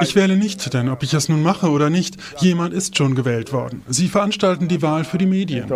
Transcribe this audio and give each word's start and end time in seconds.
Ich 0.00 0.16
wähle 0.16 0.36
nicht, 0.36 0.72
denn 0.72 0.88
ob 0.88 1.02
ich 1.02 1.12
es 1.12 1.28
nun 1.28 1.42
mache 1.42 1.68
oder 1.68 1.90
nicht, 1.90 2.16
jemand 2.40 2.72
ist 2.72 2.96
schon 2.96 3.14
gewählt 3.14 3.52
worden. 3.52 3.82
Sie 3.86 4.08
veranstalten 4.08 4.66
die 4.66 4.80
Wahl 4.80 5.04
für 5.04 5.18
die 5.18 5.26
Medien. 5.26 5.64
Ich 5.64 5.70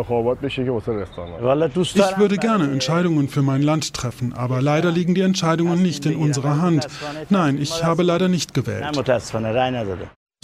würde 2.18 2.38
gerne 2.38 2.70
Entscheidungen 2.70 3.28
für 3.28 3.42
mein 3.42 3.60
Land 3.60 3.92
treffen, 3.92 4.32
aber 4.32 4.62
leider 4.62 4.90
liegen 4.90 5.14
die 5.14 5.20
Entscheidungen 5.20 5.82
nicht 5.82 6.06
in 6.06 6.16
unserer 6.16 6.62
Hand. 6.62 6.86
Nein, 7.28 7.58
ich 7.60 7.84
habe 7.84 8.02
leider 8.02 8.28
nicht 8.28 8.54
gewählt. 8.54 8.84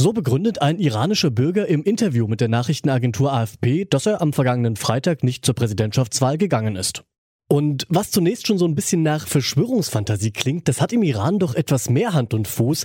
So 0.01 0.13
begründet 0.13 0.61
ein 0.63 0.79
iranischer 0.79 1.31
Bürger 1.31 1.67
im 1.67 1.83
Interview 1.83 2.29
mit 2.29 2.41
der 2.41 2.49
Nachrichtenagentur 2.49 3.33
AFP, 3.33 3.87
dass 3.87 4.07
er 4.07 4.21
am 4.21 4.33
vergangenen 4.33 4.77
Freitag 4.77 5.25
nicht 5.25 5.45
zur 5.45 5.55
Präsidentschaftswahl 5.55 6.37
gegangen 6.37 6.77
ist. 6.77 7.03
Und 7.49 7.87
was 7.89 8.11
zunächst 8.11 8.47
schon 8.47 8.59
so 8.59 8.67
ein 8.67 8.75
bisschen 8.75 9.03
nach 9.03 9.27
Verschwörungsfantasie 9.27 10.33
klingt, 10.33 10.69
das 10.69 10.83
hat 10.83 10.93
im 10.93 11.03
Iran 11.03 11.39
doch 11.39 11.55
etwas 11.55 11.89
mehr 11.89 12.13
Hand 12.13 12.35
und 12.35 12.47
Fuß. 12.47 12.85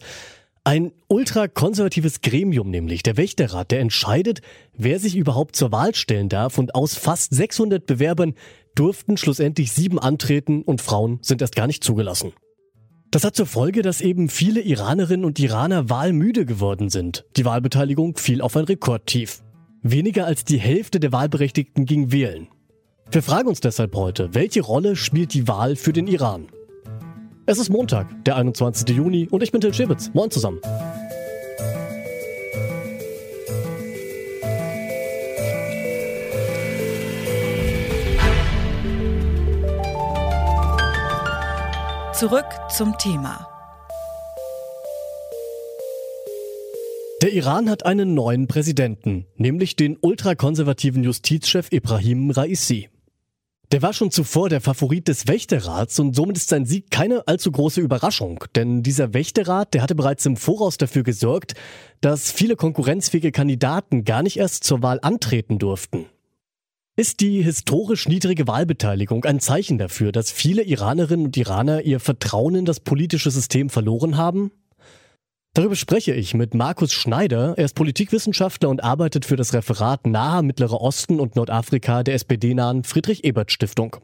Ein 0.64 0.94
ultrakonservatives 1.10 2.22
Gremium 2.22 2.70
nämlich, 2.70 3.04
der 3.04 3.18
Wächterrat, 3.18 3.72
der 3.72 3.82
entscheidet, 3.82 4.42
wer 4.74 4.98
sich 5.00 5.18
überhaupt 5.18 5.58
zur 5.58 5.74
Wahl 5.74 5.94
stellen 5.94 6.30
darf 6.30 6.58
und 6.58 6.76
aus 6.76 6.96
fast 6.96 7.36
600 7.36 7.86
Bewerbern 7.86 8.36
durften 8.74 9.18
schlussendlich 9.18 9.74
sieben 9.74 10.00
antreten 10.00 10.62
und 10.62 10.82
Frauen 10.82 11.20
sind 11.22 11.42
erst 11.42 11.58
gar 11.58 11.68
nicht 11.68 11.84
zugelassen. 11.84 12.32
Das 13.12 13.26
hat 13.26 13.36
zur 13.36 13.46
Folge, 13.46 13.82
dass 13.82 14.00
eben 14.00 14.30
viele 14.30 14.62
Iranerinnen 14.62 15.26
und 15.26 15.38
Iraner 15.38 15.90
wahlmüde 15.90 16.46
geworden 16.46 16.90
sind. 16.90 17.26
Die 17.36 17.46
Wahlbeteiligung 17.46 18.18
fiel 18.18 18.42
auf 18.42 18.56
ein 18.56 18.64
Rekordtief. 18.64 19.44
Weniger 19.82 20.26
als 20.26 20.46
die 20.46 20.58
Hälfte 20.58 21.02
der 21.02 21.12
Wahlberechtigten 21.12 21.86
ging 21.86 22.14
wählen. 22.14 22.48
Wir 23.12 23.22
fragen 23.22 23.48
uns 23.48 23.60
deshalb 23.60 23.96
heute, 23.96 24.34
welche 24.34 24.62
Rolle 24.62 24.96
spielt 24.96 25.34
die 25.34 25.48
Wahl 25.48 25.76
für 25.76 25.94
den 25.94 26.08
Iran? 26.08 26.48
Es 27.46 27.60
ist 27.60 27.70
Montag, 27.70 28.08
der 28.26 28.38
21. 28.38 28.90
Juni 28.96 29.28
und 29.30 29.44
ich 29.44 29.52
bin 29.52 29.62
Till 29.62 29.74
Schibitz. 29.74 30.10
Moin 30.14 30.32
zusammen. 30.32 30.60
Zurück 42.14 42.46
zum 42.70 42.98
Thema. 42.98 43.48
Der 47.22 47.34
Iran 47.34 47.70
hat 47.70 47.86
einen 47.86 48.14
neuen 48.14 48.48
Präsidenten, 48.48 49.28
nämlich 49.36 49.76
den 49.76 49.98
ultrakonservativen 50.00 51.04
Justizchef 51.04 51.72
Ibrahim 51.72 52.32
Raisi. 52.32 52.90
Der 53.74 53.82
war 53.82 53.92
schon 53.92 54.12
zuvor 54.12 54.50
der 54.50 54.62
Favorit 54.62 55.08
des 55.08 55.28
Wächterrats 55.28 55.98
und 55.98 56.16
somit 56.16 56.38
ist 56.38 56.50
sein 56.50 56.68
Sieg 56.68 56.92
keine 56.92 57.28
allzu 57.28 57.52
große 57.52 57.82
Überraschung, 57.82 58.44
denn 58.56 58.84
dieser 58.84 59.16
Wächterrat, 59.16 59.74
der 59.74 59.82
hatte 59.82 59.96
bereits 59.96 60.28
im 60.28 60.38
Voraus 60.38 60.78
dafür 60.78 61.02
gesorgt, 61.02 61.56
dass 62.00 62.32
viele 62.32 62.56
konkurrenzfähige 62.56 63.32
Kandidaten 63.32 64.04
gar 64.04 64.22
nicht 64.22 64.38
erst 64.38 64.64
zur 64.64 64.84
Wahl 64.84 65.00
antreten 65.02 65.58
durften. 65.58 66.06
Ist 66.96 67.20
die 67.22 67.42
historisch 67.42 68.08
niedrige 68.08 68.46
Wahlbeteiligung 68.46 69.26
ein 69.26 69.40
Zeichen 69.40 69.80
dafür, 69.80 70.12
dass 70.12 70.30
viele 70.30 70.62
Iranerinnen 70.62 71.26
und 71.26 71.36
Iraner 71.36 71.82
ihr 71.82 72.00
Vertrauen 72.00 72.54
in 72.54 72.66
das 72.66 72.80
politische 72.80 73.32
System 73.32 73.72
verloren 73.72 74.18
haben? 74.18 74.52
Darüber 75.56 75.76
spreche 75.76 76.16
ich 76.16 76.34
mit 76.34 76.56
Markus 76.56 76.94
Schneider. 76.94 77.54
Er 77.58 77.66
ist 77.66 77.76
Politikwissenschaftler 77.76 78.70
und 78.70 78.84
arbeitet 78.84 79.24
für 79.24 79.36
das 79.36 79.54
Referat 79.54 80.08
Nahe 80.08 80.42
Mittlerer 80.42 80.82
Osten 80.82 81.20
und 81.20 81.36
Nordafrika 81.36 82.02
der 82.02 82.16
SPD-nahen 82.16 82.84
Friedrich-Ebert-Stiftung. 82.84 83.98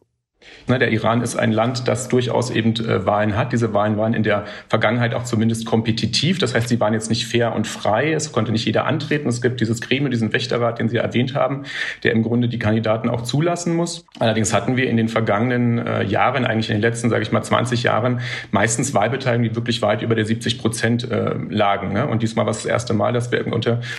Ne, 0.68 0.80
der 0.80 0.92
Iran 0.92 1.22
ist 1.22 1.36
ein 1.36 1.52
Land, 1.52 1.88
das 1.88 2.08
durchaus 2.09 2.50
eben 2.52 2.76
äh, 2.76 3.06
Wahlen 3.06 3.36
hat. 3.36 3.52
Diese 3.52 3.73
Wahlen 3.73 3.98
waren 3.98 4.14
in 4.14 4.23
der 4.23 4.46
Vergangenheit 4.68 5.14
auch 5.14 5.23
zumindest 5.23 5.66
kompetitiv. 5.66 6.38
Das 6.38 6.54
heißt, 6.54 6.70
sie 6.70 6.80
waren 6.80 6.94
jetzt 6.94 7.09
nicht 7.09 7.26
fair 7.26 7.54
und 7.56 7.68
frei. 7.68 8.14
Es 8.14 8.31
konnte 8.31 8.52
nicht 8.52 8.66
jeder 8.66 8.86
antreten. 8.86 9.28
Es 9.28 9.42
gibt 9.42 9.59
dieses 9.62 9.81
Gremium, 9.81 10.12
diesen 10.12 10.31
Wächterrat, 10.31 10.80
den 10.80 10.88
Sie 10.88 10.98
erwähnt 10.98 11.34
haben, 11.36 11.64
der 12.04 12.14
im 12.14 12.23
Grunde 12.23 12.48
die 12.48 12.59
Kandidaten 12.59 13.09
auch 13.09 13.23
zulassen 13.23 13.75
muss. 13.75 14.06
Allerdings 14.19 14.53
hatten 14.53 14.78
wir 14.78 14.90
in 14.90 14.96
den 14.96 15.09
vergangenen 15.09 15.80
äh, 15.80 16.03
Jahren, 16.03 16.46
eigentlich 16.46 16.69
in 16.69 16.75
den 16.75 16.81
letzten, 16.81 17.09
sage 17.09 17.24
ich 17.24 17.31
mal, 17.31 17.42
20 17.42 17.84
Jahren, 17.84 18.22
meistens 18.52 18.94
Wahlbeteiligungen, 18.94 19.50
die 19.50 19.56
wirklich 19.56 19.81
weit 19.81 20.03
über 20.03 20.16
der 20.16 20.25
70 20.25 20.59
Prozent 20.59 21.09
äh, 21.09 21.34
lagen. 21.50 21.94
Ne? 21.94 22.08
Und 22.08 22.22
diesmal 22.22 22.46
war 22.46 22.52
es 22.52 22.58
das 22.58 22.68
erste 22.68 22.94
Mal, 22.94 23.12
dass 23.12 23.31
wir 23.31 23.40
im 23.40 23.52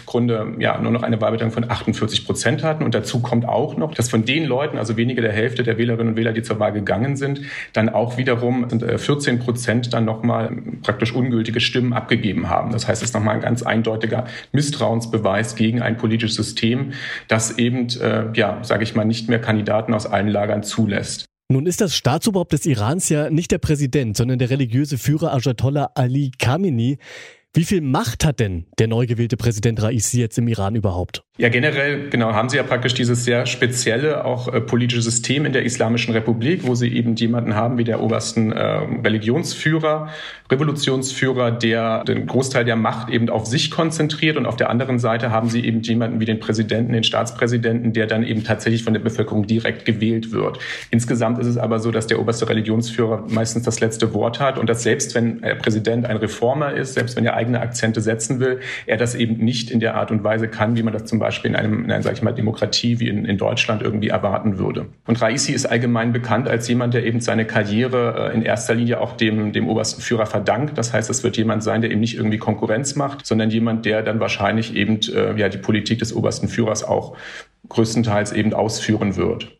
Grunde 0.07 0.55
ja 0.59 0.81
nur 0.81 0.93
noch 0.93 1.03
eine 1.03 1.21
Wahlbeteiligung 1.21 1.53
von 1.53 1.71
48 1.71 2.25
Prozent 2.25 2.63
hatten. 2.63 2.85
Und 2.85 2.95
dazu 2.95 3.21
kommt 3.21 3.47
auch 3.47 3.77
noch, 3.77 3.93
dass 3.93 4.09
von 4.09 4.25
den 4.25 4.45
Leuten, 4.45 4.79
also 4.79 4.97
weniger 4.97 5.21
der 5.21 5.33
Hälfte 5.33 5.65
der 5.65 5.77
Wählerinnen 5.77 6.13
und 6.13 6.17
Wähler, 6.17 6.30
Wähler, 6.31 6.33
die 6.33 6.43
zur 6.43 6.59
Wahl 6.59 6.73
gegangen 6.73 7.17
sind, 7.17 7.43
dann 7.73 7.89
auch 7.89 8.17
wiederum 8.17 8.69
14 8.71 9.37
äh, 9.37 9.39
Prozent 9.39 9.93
dann 9.93 10.05
nochmal 10.05 10.51
praktisch 10.83 11.13
ungültige 11.13 11.61
Stimmen 11.61 11.93
abgegeben 11.93 12.49
haben. 12.49 12.73
Das 12.73 12.89
heißt, 12.89 13.03
es 13.03 13.11
ist 13.11 13.15
nochmal 13.15 13.37
ein 13.37 13.41
ganz 13.41 13.63
eindeutiger 13.63 14.27
Misstrauensbeweis 14.53 15.57
gegen 15.57 15.83
ein 15.83 15.97
politisches 15.97 16.37
System, 16.37 16.93
das 17.29 17.59
eben, 17.59 17.89
äh, 18.01 18.27
ja, 18.35 18.63
sage 18.63 18.85
ich 18.85 18.95
mal, 18.95 19.05
nicht 19.05 19.29
mehr 19.29 19.41
Kandidaten 19.41 19.95
aus 19.95 20.07
allen 20.07 20.29
Lagern 20.29 20.63
zulässt. 20.63 21.27
Nun 21.49 21.67
ist 21.67 21.81
das 21.81 21.97
Staatsoberhaupt 21.97 22.53
des 22.53 22.65
Irans 22.65 23.09
ja 23.09 23.29
nicht 23.29 23.51
der 23.51 23.59
Präsident, 23.59 24.17
sondern 24.17 24.39
der 24.39 24.51
religiöse 24.51 24.99
Führer 24.99 25.33
Ayatollah 25.33 25.91
Ali 25.95 26.31
Khamenei. 26.39 26.99
Wie 27.53 27.65
viel 27.65 27.81
Macht 27.81 28.25
hat 28.25 28.39
denn 28.39 28.67
der 28.79 28.87
neu 28.87 29.07
gewählte 29.07 29.37
Präsident 29.37 29.83
Raisi 29.83 30.21
jetzt 30.21 30.39
im 30.39 30.47
Iran 30.47 30.77
überhaupt? 30.77 31.25
Ja, 31.41 31.49
generell, 31.49 32.11
genau, 32.11 32.35
haben 32.35 32.51
Sie 32.51 32.59
ja 32.59 32.63
praktisch 32.63 32.93
dieses 32.93 33.25
sehr 33.25 33.47
spezielle, 33.47 34.27
auch 34.27 34.53
äh, 34.53 34.61
politische 34.61 35.01
System 35.01 35.47
in 35.47 35.55
der 35.55 35.63
Islamischen 35.63 36.13
Republik, 36.13 36.67
wo 36.67 36.75
Sie 36.75 36.95
eben 36.95 37.15
jemanden 37.15 37.55
haben 37.55 37.79
wie 37.79 37.85
der 37.85 38.03
obersten 38.03 38.53
äh, 38.53 38.63
Religionsführer, 38.63 40.11
Revolutionsführer, 40.51 41.51
der 41.51 42.05
den 42.05 42.27
Großteil 42.27 42.67
der 42.67 42.77
Macht 42.77 43.09
eben 43.09 43.31
auf 43.31 43.47
sich 43.47 43.71
konzentriert 43.71 44.37
und 44.37 44.45
auf 44.45 44.57
der 44.57 44.69
anderen 44.69 44.99
Seite 44.99 45.31
haben 45.31 45.49
Sie 45.49 45.65
eben 45.65 45.81
jemanden 45.81 46.21
wie 46.21 46.27
den 46.27 46.41
Präsidenten, 46.41 46.93
den 46.93 47.05
Staatspräsidenten, 47.05 47.95
der 47.95 48.07
dann 48.07 48.23
eben 48.23 48.45
tatsächlich 48.45 48.85
von 48.85 48.93
der 48.93 49.01
Bevölkerung 49.01 49.47
direkt 49.47 49.87
gewählt 49.87 50.33
wird. 50.33 50.59
Insgesamt 50.91 51.39
ist 51.39 51.47
es 51.47 51.57
aber 51.57 51.79
so, 51.79 51.91
dass 51.91 52.07
der 52.07 52.21
oberste 52.21 52.51
Religionsführer 52.51 53.25
meistens 53.31 53.63
das 53.63 53.81
letzte 53.81 54.13
Wort 54.13 54.41
hat 54.41 54.59
und 54.59 54.69
dass 54.69 54.83
selbst 54.83 55.15
wenn 55.15 55.41
der 55.41 55.55
Präsident 55.55 56.05
ein 56.05 56.19
Reformer 56.19 56.75
ist, 56.75 56.93
selbst 56.93 57.17
wenn 57.17 57.25
er 57.25 57.35
eigene 57.35 57.61
Akzente 57.61 58.03
setzen 58.03 58.41
will, 58.41 58.61
er 58.85 58.99
das 58.99 59.15
eben 59.15 59.43
nicht 59.43 59.71
in 59.71 59.81
der 59.81 59.95
Art 59.95 60.11
und 60.11 60.23
Weise 60.23 60.47
kann, 60.47 60.77
wie 60.77 60.83
man 60.83 60.93
das 60.93 61.07
zum 61.07 61.19
Beispiel 61.19 61.30
Beispiel 61.31 61.53
in 61.53 61.57
einem, 61.57 61.85
in 61.85 61.91
einer, 61.93 62.03
sag 62.03 62.15
ich 62.15 62.23
mal, 62.23 62.33
Demokratie 62.33 62.99
wie 62.99 63.09
in, 63.09 63.25
in 63.25 63.39
Deutschland 63.39 63.83
irgendwie 63.83 64.09
erwarten 64.09 64.59
würde. 64.59 64.87
Und 65.07 65.23
Raisi 65.23 65.53
ist 65.53 65.67
allgemein 65.67 66.13
bekannt 66.13 66.49
als 66.49 66.67
jemand, 66.67 66.93
der 66.93 67.07
eben 67.07 67.21
seine 67.21 67.47
Karriere 67.47 68.31
äh, 68.33 68.35
in 68.35 68.43
erster 68.43 68.75
Linie 68.75 69.01
auch 69.01 69.17
dem, 69.17 69.53
dem 69.53 69.69
obersten 69.69 70.03
Führer 70.03 70.27
verdankt. 70.27 70.77
Das 70.77 70.93
heißt, 70.93 71.09
es 71.09 71.23
wird 71.23 71.37
jemand 71.37 71.63
sein, 71.63 71.83
der 71.83 71.91
eben 71.91 72.01
nicht 72.01 72.17
irgendwie 72.17 72.39
Konkurrenz 72.39 72.97
macht, 72.97 73.27
sondern 73.27 73.51
jemand, 73.51 73.87
der 73.87 74.03
dann 74.03 74.19
wahrscheinlich 74.19 74.75
eben 74.75 75.01
äh, 75.15 75.39
ja, 75.39 75.49
die 75.49 75.59
Politik 75.59 76.01
des 76.01 76.15
obersten 76.15 76.49
Führers 76.49 76.83
auch 76.83 77.17
größtenteils 77.69 78.33
eben 78.33 78.53
ausführen 78.53 79.17
wird. 79.17 79.57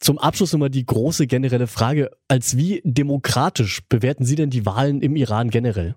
Zum 0.00 0.18
Abschluss 0.18 0.52
nochmal 0.52 0.70
die 0.70 0.84
große 0.84 1.28
generelle 1.28 1.68
Frage. 1.68 2.10
Als 2.26 2.56
wie 2.56 2.82
demokratisch 2.84 3.82
bewerten 3.88 4.24
Sie 4.24 4.34
denn 4.34 4.50
die 4.50 4.66
Wahlen 4.66 5.00
im 5.00 5.14
Iran 5.14 5.50
generell? 5.50 5.94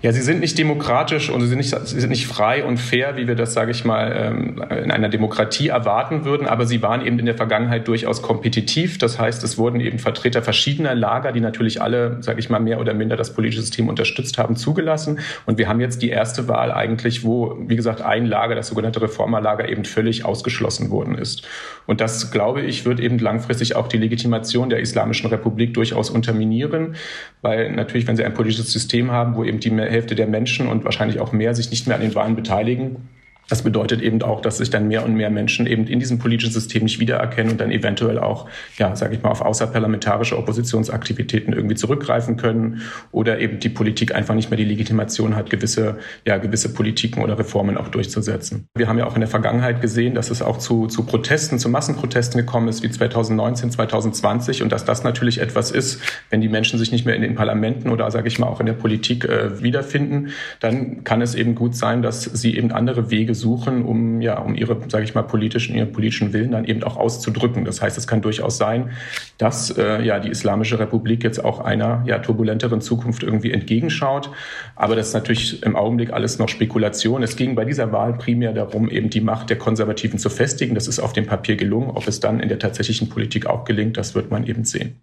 Ja, 0.00 0.12
sie 0.12 0.22
sind 0.22 0.38
nicht 0.38 0.56
demokratisch 0.56 1.28
und 1.28 1.40
sie 1.40 1.48
sind 1.48 1.58
nicht, 1.58 1.70
sie 1.70 2.00
sind 2.00 2.10
nicht 2.10 2.28
frei 2.28 2.64
und 2.64 2.76
fair, 2.78 3.16
wie 3.16 3.26
wir 3.26 3.34
das, 3.34 3.52
sage 3.52 3.72
ich 3.72 3.84
mal, 3.84 4.12
ähm, 4.16 4.62
in 4.84 4.92
einer 4.92 5.08
Demokratie 5.08 5.68
erwarten 5.68 6.24
würden. 6.24 6.46
Aber 6.46 6.66
sie 6.66 6.82
waren 6.82 7.04
eben 7.04 7.18
in 7.18 7.26
der 7.26 7.34
Vergangenheit 7.34 7.88
durchaus 7.88 8.22
kompetitiv. 8.22 8.98
Das 8.98 9.18
heißt, 9.18 9.42
es 9.42 9.58
wurden 9.58 9.80
eben 9.80 9.98
Vertreter 9.98 10.40
verschiedener 10.40 10.94
Lager, 10.94 11.32
die 11.32 11.40
natürlich 11.40 11.82
alle, 11.82 12.18
sage 12.20 12.38
ich 12.38 12.48
mal, 12.48 12.60
mehr 12.60 12.78
oder 12.78 12.94
minder 12.94 13.16
das 13.16 13.34
politische 13.34 13.62
System 13.62 13.88
unterstützt 13.88 14.38
haben, 14.38 14.54
zugelassen. 14.54 15.18
Und 15.46 15.58
wir 15.58 15.68
haben 15.68 15.80
jetzt 15.80 16.00
die 16.00 16.10
erste 16.10 16.46
Wahl 16.46 16.70
eigentlich, 16.70 17.24
wo, 17.24 17.58
wie 17.66 17.74
gesagt, 17.74 18.00
ein 18.00 18.24
Lager, 18.24 18.54
das 18.54 18.68
sogenannte 18.68 19.02
Reformerlager, 19.02 19.68
eben 19.68 19.84
völlig 19.84 20.24
ausgeschlossen 20.24 20.90
worden 20.90 21.18
ist. 21.18 21.42
Und 21.86 22.00
das, 22.00 22.30
glaube 22.30 22.60
ich, 22.60 22.84
wird 22.84 23.00
eben 23.00 23.18
langfristig 23.18 23.74
auch 23.74 23.88
die 23.88 23.96
Legitimation 23.96 24.70
der 24.70 24.78
Islamischen 24.78 25.28
Republik 25.28 25.74
durchaus 25.74 26.08
unterminieren, 26.08 26.94
weil 27.42 27.72
natürlich, 27.72 28.06
wenn 28.06 28.16
Sie 28.16 28.24
ein 28.24 28.34
politisches 28.34 28.72
System 28.72 29.10
haben, 29.10 29.34
wo 29.34 29.42
eben 29.42 29.58
die 29.58 29.70
Hälfte 29.90 30.14
der 30.14 30.26
Menschen 30.26 30.68
und 30.68 30.84
wahrscheinlich 30.84 31.20
auch 31.20 31.32
mehr 31.32 31.54
sich 31.54 31.70
nicht 31.70 31.86
mehr 31.86 31.96
an 31.96 32.02
den 32.02 32.14
Wahlen 32.14 32.36
beteiligen, 32.36 33.08
das 33.48 33.62
bedeutet 33.62 34.02
eben 34.02 34.22
auch, 34.22 34.42
dass 34.42 34.58
sich 34.58 34.70
dann 34.70 34.88
mehr 34.88 35.04
und 35.04 35.14
mehr 35.14 35.30
Menschen 35.30 35.66
eben 35.66 35.86
in 35.86 35.98
diesem 35.98 36.18
politischen 36.18 36.52
System 36.52 36.84
nicht 36.84 37.00
wiedererkennen 37.00 37.52
und 37.52 37.60
dann 37.60 37.70
eventuell 37.70 38.18
auch, 38.18 38.46
ja, 38.76 38.94
sage 38.94 39.14
ich 39.14 39.22
mal, 39.22 39.30
auf 39.30 39.40
außerparlamentarische 39.40 40.36
Oppositionsaktivitäten 40.36 41.54
irgendwie 41.54 41.74
zurückgreifen 41.74 42.36
können 42.36 42.82
oder 43.10 43.40
eben 43.40 43.58
die 43.58 43.70
Politik 43.70 44.14
einfach 44.14 44.34
nicht 44.34 44.50
mehr 44.50 44.58
die 44.58 44.64
Legitimation 44.64 45.34
hat, 45.34 45.48
gewisse, 45.48 45.98
ja, 46.26 46.36
gewisse 46.36 46.72
Politiken 46.74 47.22
oder 47.22 47.38
Reformen 47.38 47.78
auch 47.78 47.88
durchzusetzen. 47.88 48.66
Wir 48.76 48.86
haben 48.86 48.98
ja 48.98 49.06
auch 49.06 49.14
in 49.14 49.20
der 49.20 49.28
Vergangenheit 49.28 49.80
gesehen, 49.80 50.14
dass 50.14 50.30
es 50.30 50.42
auch 50.42 50.58
zu, 50.58 50.86
zu 50.86 51.04
Protesten, 51.04 51.58
zu 51.58 51.70
Massenprotesten 51.70 52.38
gekommen 52.38 52.68
ist, 52.68 52.82
wie 52.82 52.90
2019, 52.90 53.70
2020 53.70 54.62
und 54.62 54.72
dass 54.72 54.84
das 54.84 55.04
natürlich 55.04 55.40
etwas 55.40 55.70
ist, 55.70 56.02
wenn 56.28 56.42
die 56.42 56.48
Menschen 56.50 56.78
sich 56.78 56.92
nicht 56.92 57.06
mehr 57.06 57.16
in 57.16 57.22
den 57.22 57.34
Parlamenten 57.34 57.88
oder, 57.88 58.10
sage 58.10 58.28
ich 58.28 58.38
mal, 58.38 58.46
auch 58.46 58.60
in 58.60 58.66
der 58.66 58.74
Politik 58.74 59.24
äh, 59.24 59.62
wiederfinden, 59.62 60.32
dann 60.60 61.02
kann 61.04 61.22
es 61.22 61.34
eben 61.34 61.54
gut 61.54 61.74
sein, 61.74 62.02
dass 62.02 62.24
sie 62.24 62.56
eben 62.56 62.72
andere 62.72 63.10
Wege 63.10 63.37
besuchen, 63.38 63.84
um 63.84 64.20
ja, 64.20 64.40
um 64.40 64.56
ihre, 64.56 64.76
sage 64.88 65.04
ich 65.04 65.14
mal, 65.14 65.22
politischen, 65.22 65.76
ihren 65.76 65.92
politischen 65.92 66.32
Willen 66.32 66.50
dann 66.50 66.64
eben 66.64 66.82
auch 66.82 66.96
auszudrücken. 66.96 67.64
Das 67.64 67.80
heißt, 67.80 67.96
es 67.96 68.08
kann 68.08 68.20
durchaus 68.20 68.58
sein, 68.58 68.90
dass 69.38 69.70
äh, 69.70 70.02
ja 70.02 70.18
die 70.18 70.28
Islamische 70.28 70.80
Republik 70.80 71.22
jetzt 71.22 71.44
auch 71.44 71.60
einer 71.60 72.02
ja 72.04 72.18
turbulenteren 72.18 72.80
Zukunft 72.80 73.22
irgendwie 73.22 73.52
entgegenschaut. 73.52 74.30
Aber 74.74 74.96
das 74.96 75.08
ist 75.08 75.14
natürlich 75.14 75.62
im 75.62 75.76
Augenblick 75.76 76.12
alles 76.12 76.40
noch 76.40 76.48
Spekulation. 76.48 77.22
Es 77.22 77.36
ging 77.36 77.54
bei 77.54 77.64
dieser 77.64 77.92
Wahl 77.92 78.14
primär 78.14 78.52
darum, 78.52 78.90
eben 78.90 79.08
die 79.08 79.20
Macht 79.20 79.50
der 79.50 79.58
Konservativen 79.58 80.18
zu 80.18 80.30
festigen. 80.30 80.74
Das 80.74 80.88
ist 80.88 80.98
auf 80.98 81.12
dem 81.12 81.26
Papier 81.26 81.54
gelungen. 81.54 81.90
Ob 81.90 82.08
es 82.08 82.18
dann 82.18 82.40
in 82.40 82.48
der 82.48 82.58
tatsächlichen 82.58 83.08
Politik 83.08 83.46
auch 83.46 83.64
gelingt, 83.64 83.96
das 83.96 84.16
wird 84.16 84.32
man 84.32 84.46
eben 84.48 84.64
sehen. 84.64 84.96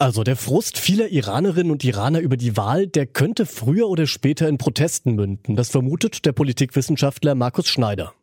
Also 0.00 0.24
der 0.24 0.36
Frust 0.36 0.78
vieler 0.78 1.08
Iranerinnen 1.08 1.70
und 1.70 1.84
Iraner 1.84 2.20
über 2.20 2.38
die 2.38 2.56
Wahl, 2.56 2.86
der 2.86 3.04
könnte 3.04 3.44
früher 3.44 3.86
oder 3.86 4.06
später 4.06 4.48
in 4.48 4.56
Protesten 4.56 5.14
münden. 5.14 5.56
Das 5.56 5.68
vermutet 5.68 6.24
der 6.24 6.32
Politikwissenschaftler 6.32 7.34
Markus 7.34 7.68
Schneider. 7.68 8.14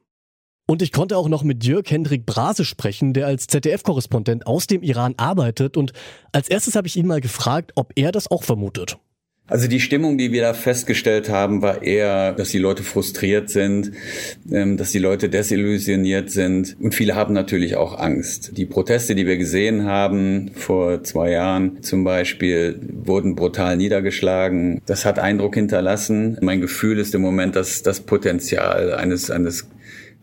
Und 0.68 0.82
ich 0.82 0.92
konnte 0.92 1.16
auch 1.16 1.30
noch 1.30 1.44
mit 1.44 1.64
Jörg 1.64 1.88
Hendrik 1.88 2.26
Brase 2.26 2.66
sprechen, 2.66 3.14
der 3.14 3.28
als 3.28 3.46
ZDF-Korrespondent 3.46 4.48
aus 4.48 4.66
dem 4.66 4.82
Iran 4.82 5.14
arbeitet. 5.18 5.78
Und 5.78 5.94
als 6.32 6.50
erstes 6.50 6.76
habe 6.76 6.88
ich 6.88 6.98
ihn 6.98 7.06
mal 7.06 7.22
gefragt, 7.22 7.74
ob 7.76 7.94
er 7.96 8.12
das 8.12 8.32
auch 8.32 8.42
vermutet. 8.42 8.98
Also 9.50 9.70
die 9.70 9.80
Stimmung, 9.80 10.18
die 10.18 10.34
wir 10.34 10.42
da 10.42 10.54
festgestellt 10.54 11.30
haben, 11.30 11.62
war 11.62 11.82
eher, 11.82 12.34
dass 12.34 12.50
die 12.50 12.58
Leute 12.58 12.84
frustriert 12.84 13.50
sind, 13.50 13.94
ähm, 14.52 14.76
dass 14.76 14.92
die 14.92 15.00
Leute 15.00 15.30
desillusioniert 15.30 16.30
sind 16.30 16.76
und 16.82 16.94
viele 16.94 17.16
haben 17.16 17.34
natürlich 17.34 17.78
auch 17.78 17.98
Angst. 17.98 18.58
Die 18.58 18.66
Proteste, 18.66 19.16
die 19.16 19.26
wir 19.26 19.38
gesehen 19.38 19.86
haben 19.86 20.52
vor 20.54 21.02
zwei 21.04 21.32
Jahren 21.32 21.82
zum 21.82 22.04
Beispiel, 22.04 22.78
wurden 23.06 23.36
brutal 23.36 23.78
niedergeschlagen. 23.78 24.82
Das 24.86 25.06
hat 25.06 25.18
Eindruck 25.18 25.56
hinterlassen. 25.56 26.38
Mein 26.42 26.60
Gefühl 26.60 27.00
ist 27.00 27.16
im 27.16 27.22
Moment, 27.22 27.56
dass 27.56 27.84
das 27.84 28.02
Potenzial 28.02 28.94
eines, 28.94 29.32
eines 29.32 29.70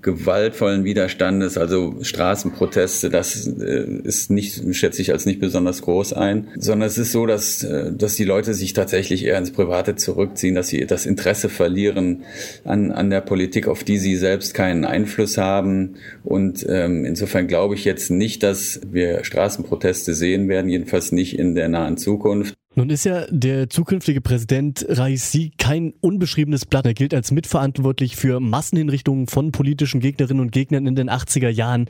gewaltvollen 0.04 0.84
Widerstandes, 0.84 1.58
also 1.58 1.96
Straßenproteste, 2.02 3.10
das 3.10 3.48
äh, 3.48 3.84
ist 4.04 4.30
nicht, 4.30 4.62
schätze 4.76 5.02
ich 5.02 5.10
als 5.10 5.26
nicht 5.26 5.40
besonders 5.40 5.82
groß 5.82 6.12
ein, 6.12 6.48
sondern 6.56 6.86
es 6.86 6.98
ist 6.98 7.10
so, 7.10 7.26
dass, 7.26 7.64
äh, 7.64 7.90
dass 7.92 8.14
die 8.14 8.24
Leute 8.24 8.54
sich 8.54 8.74
tatsächlich 8.74 9.24
eher 9.24 9.38
ins 9.38 9.50
Private 9.50 9.96
zurückziehen, 9.96 10.54
dass 10.54 10.68
sie 10.68 10.86
das 10.86 11.06
Interesse 11.06 11.48
verlieren 11.48 12.24
an, 12.64 12.92
an 12.92 13.10
der 13.10 13.22
Politik, 13.22 13.66
auf 13.66 13.82
die 13.82 13.98
sie 13.98 14.16
selbst 14.16 14.54
keinen 14.54 14.84
Einfluss 14.84 15.38
haben. 15.38 15.96
Und 16.22 16.64
ähm, 16.68 17.04
insofern 17.04 17.48
glaube 17.48 17.74
ich 17.74 17.84
jetzt 17.84 18.10
nicht, 18.10 18.42
dass 18.42 18.80
wir 18.86 19.24
Straßenproteste 19.24 20.14
sehen 20.14 20.48
werden, 20.48 20.70
jedenfalls 20.70 21.12
nicht 21.12 21.38
in 21.38 21.54
der 21.54 21.68
nahen 21.68 21.96
Zukunft. 21.96 22.54
Nun 22.76 22.90
ist 22.90 23.04
ja 23.04 23.24
der 23.30 23.70
zukünftige 23.70 24.20
Präsident 24.20 24.84
Raisi 24.88 25.52
kein 25.58 25.94
unbeschriebenes 26.00 26.66
Blatt. 26.66 26.86
Er 26.86 26.94
gilt 26.94 27.14
als 27.14 27.30
mitverantwortlich 27.30 28.16
für 28.16 28.40
Massenhinrichtungen 28.40 29.28
von 29.28 29.52
politischen 29.52 30.00
Gegnerinnen 30.00 30.40
und 30.40 30.50
Gegnern 30.50 30.86
in 30.86 30.96
den 30.96 31.08
80er 31.08 31.48
Jahren. 31.48 31.86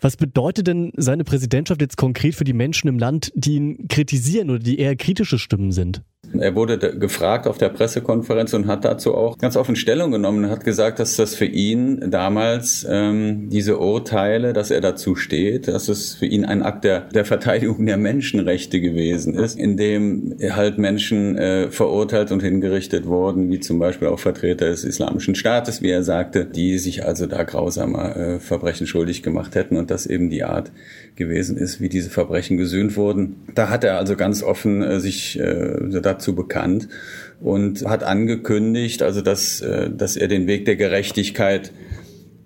Was 0.00 0.16
bedeutet 0.16 0.66
denn 0.66 0.92
seine 0.96 1.24
Präsidentschaft 1.24 1.82
jetzt 1.82 1.98
konkret 1.98 2.34
für 2.34 2.44
die 2.44 2.54
Menschen 2.54 2.88
im 2.88 2.98
Land, 2.98 3.32
die 3.34 3.56
ihn 3.56 3.88
kritisieren 3.88 4.48
oder 4.48 4.60
die 4.60 4.78
eher 4.78 4.96
kritische 4.96 5.38
Stimmen 5.38 5.72
sind? 5.72 6.02
Er 6.44 6.54
wurde 6.54 6.76
gefragt 6.76 7.46
auf 7.46 7.56
der 7.56 7.70
Pressekonferenz 7.70 8.52
und 8.52 8.66
hat 8.66 8.84
dazu 8.84 9.14
auch 9.14 9.38
ganz 9.38 9.56
offen 9.56 9.76
Stellung 9.76 10.10
genommen 10.10 10.44
und 10.44 10.50
hat 10.50 10.62
gesagt, 10.62 10.98
dass 10.98 11.16
das 11.16 11.34
für 11.34 11.46
ihn 11.46 12.10
damals 12.10 12.86
ähm, 12.86 13.48
diese 13.48 13.78
Urteile, 13.78 14.52
dass 14.52 14.70
er 14.70 14.82
dazu 14.82 15.16
steht, 15.16 15.68
dass 15.68 15.88
es 15.88 16.16
für 16.16 16.26
ihn 16.26 16.44
ein 16.44 16.62
Akt 16.62 16.84
der, 16.84 17.00
der 17.00 17.24
Verteidigung 17.24 17.86
der 17.86 17.96
Menschenrechte 17.96 18.82
gewesen 18.82 19.32
ist, 19.32 19.58
in 19.58 19.78
dem 19.78 20.36
halt 20.50 20.76
Menschen 20.76 21.38
äh, 21.38 21.70
verurteilt 21.70 22.30
und 22.30 22.42
hingerichtet 22.42 23.06
wurden, 23.06 23.50
wie 23.50 23.60
zum 23.60 23.78
Beispiel 23.78 24.08
auch 24.08 24.18
Vertreter 24.18 24.66
des 24.66 24.84
Islamischen 24.84 25.34
Staates, 25.34 25.80
wie 25.80 25.88
er 25.88 26.02
sagte, 26.02 26.44
die 26.44 26.76
sich 26.76 27.06
also 27.06 27.24
da 27.24 27.44
grausamer 27.44 28.16
äh, 28.16 28.38
Verbrechen 28.38 28.86
schuldig 28.86 29.22
gemacht 29.22 29.54
hätten 29.54 29.78
und 29.78 29.90
das 29.90 30.04
eben 30.04 30.28
die 30.28 30.44
Art 30.44 30.72
gewesen 31.16 31.56
ist, 31.56 31.80
wie 31.80 31.88
diese 31.88 32.10
Verbrechen 32.10 32.58
gesühnt 32.58 32.98
wurden. 32.98 33.36
Da 33.54 33.70
hat 33.70 33.82
er 33.82 33.96
also 33.96 34.14
ganz 34.14 34.42
offen 34.42 34.82
äh, 34.82 35.00
sich 35.00 35.38
äh, 35.40 36.00
dazu 36.02 36.33
bekannt 36.34 36.88
und 37.40 37.84
hat 37.86 38.02
angekündigt, 38.02 39.02
also 39.02 39.20
dass, 39.20 39.60
äh, 39.60 39.90
dass 39.90 40.16
er 40.16 40.28
den 40.28 40.46
Weg 40.46 40.64
der 40.64 40.76
Gerechtigkeit 40.76 41.72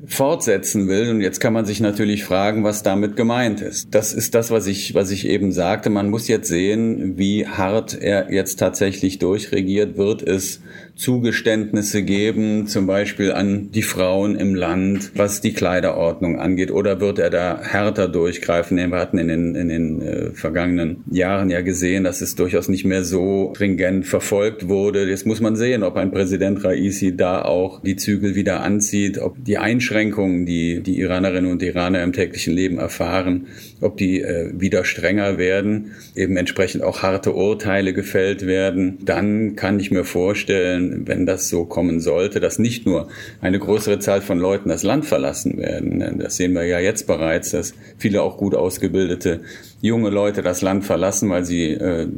fortsetzen 0.06 0.88
will. 0.88 1.10
Und 1.10 1.20
jetzt 1.20 1.40
kann 1.40 1.52
man 1.52 1.64
sich 1.64 1.80
natürlich 1.80 2.24
fragen, 2.24 2.64
was 2.64 2.82
damit 2.82 3.16
gemeint 3.16 3.60
ist. 3.60 3.94
Das 3.94 4.12
ist 4.12 4.34
das, 4.34 4.50
was 4.50 4.66
ich, 4.66 4.94
was 4.94 5.10
ich 5.10 5.26
eben 5.26 5.52
sagte. 5.52 5.90
Man 5.90 6.08
muss 6.10 6.28
jetzt 6.28 6.48
sehen, 6.48 7.18
wie 7.18 7.46
hart 7.46 8.00
er 8.00 8.32
jetzt 8.32 8.56
tatsächlich 8.58 9.18
durchregiert. 9.18 9.96
Wird 9.96 10.22
es 10.22 10.60
Zugeständnisse 10.98 12.02
geben, 12.02 12.66
zum 12.66 12.88
Beispiel 12.88 13.30
an 13.30 13.70
die 13.70 13.82
Frauen 13.82 14.34
im 14.34 14.56
Land, 14.56 15.12
was 15.14 15.40
die 15.40 15.52
Kleiderordnung 15.52 16.40
angeht? 16.40 16.72
Oder 16.72 17.00
wird 17.00 17.20
er 17.20 17.30
da 17.30 17.60
härter 17.62 18.08
durchgreifen? 18.08 18.76
Wir 18.76 18.90
hatten 18.98 19.18
in 19.18 19.28
den, 19.28 19.54
in 19.54 19.68
den 19.68 20.02
äh, 20.02 20.30
vergangenen 20.32 21.04
Jahren 21.08 21.50
ja 21.50 21.60
gesehen, 21.60 22.02
dass 22.02 22.20
es 22.20 22.34
durchaus 22.34 22.68
nicht 22.68 22.84
mehr 22.84 23.04
so 23.04 23.52
stringent 23.54 24.06
verfolgt 24.06 24.68
wurde. 24.68 25.08
Jetzt 25.08 25.24
muss 25.24 25.40
man 25.40 25.54
sehen, 25.54 25.84
ob 25.84 25.96
ein 25.96 26.10
Präsident 26.10 26.64
Raisi 26.64 27.16
da 27.16 27.42
auch 27.42 27.80
die 27.80 27.94
Zügel 27.94 28.34
wieder 28.34 28.62
anzieht, 28.62 29.18
ob 29.18 29.36
die 29.38 29.58
Einschränkungen, 29.58 30.46
die 30.46 30.82
die 30.82 30.98
Iranerinnen 30.98 31.52
und 31.52 31.62
Iraner 31.62 32.02
im 32.02 32.12
täglichen 32.12 32.54
Leben 32.54 32.78
erfahren, 32.78 33.46
ob 33.80 33.98
die 33.98 34.20
äh, 34.20 34.50
wieder 34.52 34.84
strenger 34.84 35.38
werden, 35.38 35.92
eben 36.16 36.36
entsprechend 36.36 36.82
auch 36.82 37.04
harte 37.04 37.34
Urteile 37.34 37.92
gefällt 37.92 38.48
werden. 38.48 38.98
Dann 39.04 39.54
kann 39.54 39.78
ich 39.78 39.92
mir 39.92 40.02
vorstellen, 40.02 40.87
wenn, 41.06 41.26
das 41.26 41.48
so 41.48 41.64
kommen 41.64 42.00
sollte, 42.00 42.40
dass 42.40 42.58
nicht 42.58 42.86
nur 42.86 43.08
eine 43.40 43.58
größere 43.58 43.98
Zahl 43.98 44.20
von 44.20 44.38
Leuten 44.38 44.68
das 44.68 44.82
Land 44.82 45.06
verlassen 45.06 45.58
werden. 45.58 46.18
Das 46.18 46.36
sehen 46.36 46.52
wir 46.52 46.64
ja 46.64 46.78
jetzt 46.78 47.06
bereits, 47.06 47.50
dass 47.50 47.74
viele 47.98 48.22
auch 48.22 48.36
gut 48.36 48.54
ausgebildete 48.54 49.40
junge 49.80 50.10
Leute 50.10 50.42
das 50.42 50.60
Land 50.60 50.84
verlassen, 50.84 51.30
weil 51.30 51.44
sie 51.44 51.70
äh, 51.70 52.08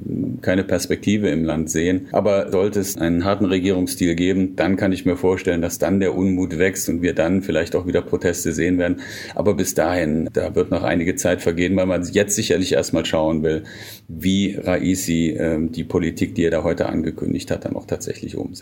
keine 0.40 0.64
Perspektive 0.64 1.28
im 1.28 1.44
Land 1.44 1.70
sehen. 1.70 2.08
Aber 2.12 2.50
sollte 2.50 2.80
es 2.80 2.96
einen 2.96 3.24
harten 3.24 3.44
Regierungsstil 3.44 4.14
geben, 4.14 4.56
dann 4.56 4.76
kann 4.76 4.92
ich 4.92 5.04
mir 5.04 5.16
vorstellen, 5.16 5.60
dass 5.60 5.78
dann 5.78 6.00
der 6.00 6.14
Unmut 6.14 6.58
wächst 6.58 6.88
und 6.88 7.02
wir 7.02 7.14
dann 7.14 7.42
vielleicht 7.42 7.76
auch 7.76 7.86
wieder 7.86 8.02
Proteste 8.02 8.52
sehen 8.52 8.78
werden. 8.78 9.00
Aber 9.34 9.54
bis 9.54 9.74
dahin, 9.74 10.30
da 10.32 10.54
wird 10.54 10.70
noch 10.70 10.82
einige 10.82 11.16
Zeit 11.16 11.42
vergehen, 11.42 11.76
weil 11.76 11.86
man 11.86 12.02
jetzt 12.10 12.34
sicherlich 12.34 12.72
erstmal 12.72 13.04
schauen 13.04 13.42
will, 13.42 13.64
wie 14.08 14.56
Raisi 14.56 15.30
äh, 15.30 15.58
die 15.60 15.84
Politik, 15.84 16.34
die 16.34 16.44
er 16.44 16.50
da 16.50 16.64
heute 16.64 16.86
angekündigt 16.86 17.50
hat, 17.50 17.64
dann 17.66 17.76
auch 17.76 17.86
tatsächlich 17.86 18.36
umsetzt. 18.36 18.59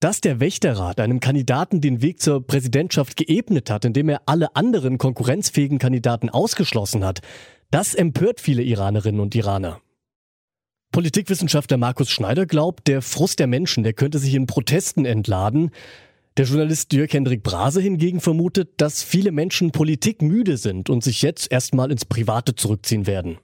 Dass 0.00 0.20
der 0.20 0.40
Wächterrat 0.40 1.00
einem 1.00 1.20
Kandidaten 1.20 1.80
den 1.80 2.02
Weg 2.02 2.20
zur 2.20 2.46
Präsidentschaft 2.46 3.16
geebnet 3.16 3.70
hat, 3.70 3.84
indem 3.84 4.08
er 4.08 4.22
alle 4.26 4.54
anderen 4.54 4.98
konkurrenzfähigen 4.98 5.78
Kandidaten 5.78 6.28
ausgeschlossen 6.28 7.04
hat, 7.04 7.22
das 7.70 7.94
empört 7.94 8.40
viele 8.40 8.62
Iranerinnen 8.62 9.20
und 9.20 9.34
Iraner. 9.34 9.80
Politikwissenschaftler 10.92 11.76
Markus 11.76 12.10
Schneider 12.10 12.46
glaubt, 12.46 12.88
der 12.88 13.02
Frust 13.02 13.38
der 13.38 13.46
Menschen, 13.46 13.84
der 13.84 13.94
könnte 13.94 14.18
sich 14.18 14.34
in 14.34 14.46
Protesten 14.46 15.04
entladen. 15.04 15.70
Der 16.36 16.44
Journalist 16.44 16.92
Jörg 16.92 17.12
Hendrik 17.12 17.42
Brase 17.42 17.80
hingegen 17.80 18.20
vermutet, 18.20 18.74
dass 18.76 19.02
viele 19.02 19.32
Menschen 19.32 19.72
politikmüde 19.72 20.56
sind 20.56 20.90
und 20.90 21.02
sich 21.02 21.22
jetzt 21.22 21.50
erstmal 21.50 21.90
ins 21.90 22.04
Private 22.04 22.54
zurückziehen 22.54 23.06
werden. 23.06 23.38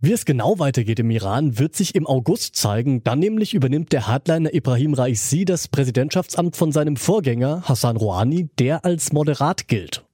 Wie 0.00 0.12
es 0.12 0.24
genau 0.24 0.60
weitergeht 0.60 1.00
im 1.00 1.10
Iran, 1.10 1.58
wird 1.58 1.74
sich 1.74 1.96
im 1.96 2.06
August 2.06 2.54
zeigen. 2.54 3.02
Dann 3.02 3.18
nämlich 3.18 3.52
übernimmt 3.52 3.92
der 3.92 4.06
Hardliner 4.06 4.54
Ibrahim 4.54 4.94
Raisi 4.94 5.44
das 5.44 5.66
Präsidentschaftsamt 5.66 6.54
von 6.54 6.70
seinem 6.70 6.94
Vorgänger 6.94 7.62
Hassan 7.64 7.96
Rouhani, 7.96 8.48
der 8.60 8.84
als 8.84 9.12
moderat 9.12 9.66
gilt. 9.66 10.04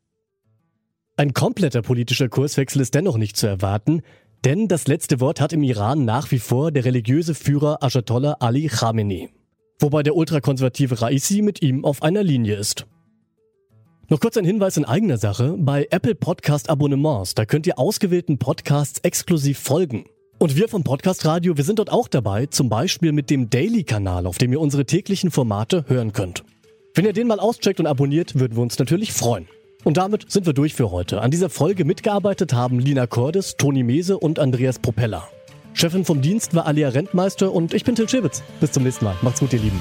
Ein 1.19 1.35
kompletter 1.35 1.83
politischer 1.83 2.31
Kurswechsel 2.31 2.81
ist 2.81 2.95
dennoch 2.95 3.19
nicht 3.19 3.37
zu 3.37 3.47
erwarten, 3.47 4.01
denn 4.47 4.69
das 4.69 4.87
letzte 4.87 5.21
Wort 5.21 5.43
hat 5.43 5.53
im 5.53 5.63
Iran 5.63 6.07
nach 6.07 6.31
wie 6.31 6.39
vor 6.39 6.73
der 6.73 6.87
religiöse 6.87 7.35
Führer 7.35 7.83
Ayatollah 7.83 8.39
Ali 8.41 8.69
Khamenei. 8.69 9.29
Wobei 9.81 10.03
der 10.03 10.17
ultrakonservative 10.17 11.03
Raisi 11.03 11.43
mit 11.43 11.61
ihm 11.61 11.85
auf 11.85 12.03
einer 12.03 12.23
Linie 12.23 12.57
ist. 12.57 12.87
Noch 14.11 14.21
kurz 14.21 14.37
ein 14.37 14.45
Hinweis 14.45 14.77
in 14.77 14.85
eigener 14.85 15.17
Sache. 15.17 15.55
Bei 15.57 15.87
Apple 15.91 16.15
Podcast 16.15 16.69
Abonnements, 16.69 17.35
da 17.35 17.47
könnt 17.47 17.67
ihr 17.67 17.79
ausgewählten 17.79 18.37
Podcasts 18.37 19.01
exklusiv 19.03 19.59
folgen. 19.59 20.05
Und 20.39 20.57
wir 20.57 20.69
vom 20.69 20.85
Podcast 20.85 21.25
Radio, 21.25 21.57
wir 21.57 21.65
sind 21.65 21.79
dort 21.79 21.91
auch 21.91 22.09
dabei, 22.09 22.45
zum 22.45 22.69
Beispiel 22.69 23.13
mit 23.13 23.31
dem 23.31 23.49
Daily-Kanal, 23.49 24.27
auf 24.27 24.37
dem 24.37 24.53
ihr 24.53 24.61
unsere 24.61 24.85
täglichen 24.85 25.31
Formate 25.31 25.87
hören 25.89 26.13
könnt. 26.13 26.45
Wenn 26.95 27.07
ihr 27.07 27.15
den 27.15 27.29
mal 27.29 27.41
auscheckt 27.41 27.81
und 27.81 27.87
abonniert, 27.87 28.39
würden 28.39 28.57
wir 28.57 28.63
uns 28.63 28.79
natürlich 28.79 29.15
freuen. 29.15 29.49
Und 29.85 29.97
damit 29.97 30.31
sind 30.31 30.45
wir 30.45 30.53
durch 30.53 30.75
für 30.75 30.91
heute. 30.91 31.23
An 31.23 31.31
dieser 31.31 31.49
Folge 31.49 31.87
mitgearbeitet 31.87 32.53
haben 32.53 32.81
Lina 32.81 33.07
Cordes, 33.07 33.57
Toni 33.57 33.83
Mese 33.85 34.19
und 34.19 34.39
Andreas 34.39 34.79
Propeller. 34.79 35.27
Chefin 35.73 36.05
vom 36.05 36.21
Dienst 36.21 36.55
war 36.55 36.67
Alia 36.67 36.91
Rentmeister 36.91 37.53
und 37.53 37.73
ich 37.73 37.85
bin 37.85 37.95
Till 37.95 38.09
Schibitz. 38.09 38.43
Bis 38.61 38.71
zum 38.71 38.83
nächsten 38.83 39.07
Mal. 39.07 39.17
Macht's 39.23 39.41
gut, 39.41 39.55
ihr 39.55 39.61
Lieben. 39.61 39.81